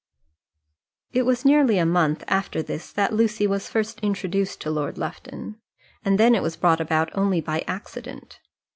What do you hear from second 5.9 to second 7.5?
and then it was brought about only